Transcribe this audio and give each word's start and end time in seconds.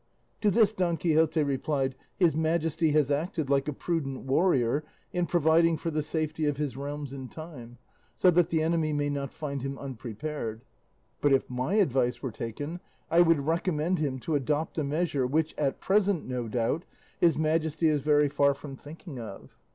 To 0.41 0.49
this 0.49 0.73
Don 0.73 0.97
Quixote 0.97 1.43
replied, 1.43 1.93
"His 2.17 2.35
Majesty 2.35 2.89
has 2.93 3.11
acted 3.11 3.51
like 3.51 3.67
a 3.67 3.71
prudent 3.71 4.21
warrior 4.23 4.83
in 5.13 5.27
providing 5.27 5.77
for 5.77 5.91
the 5.91 6.01
safety 6.01 6.47
of 6.47 6.57
his 6.57 6.75
realms 6.75 7.13
in 7.13 7.27
time, 7.27 7.77
so 8.15 8.31
that 8.31 8.49
the 8.49 8.63
enemy 8.63 8.93
may 8.93 9.09
not 9.11 9.31
find 9.31 9.61
him 9.61 9.77
unprepared; 9.77 10.61
but 11.21 11.33
if 11.33 11.47
my 11.51 11.75
advice 11.75 12.19
were 12.23 12.31
taken 12.31 12.79
I 13.11 13.21
would 13.21 13.45
recommend 13.45 13.99
him 13.99 14.17
to 14.21 14.33
adopt 14.33 14.79
a 14.79 14.83
measure 14.83 15.27
which 15.27 15.53
at 15.55 15.79
present, 15.81 16.27
no 16.27 16.47
doubt, 16.47 16.83
his 17.19 17.37
Majesty 17.37 17.87
is 17.87 18.01
very 18.01 18.27
far 18.27 18.55
from 18.55 18.75
thinking 18.75 19.19
of." 19.19 19.55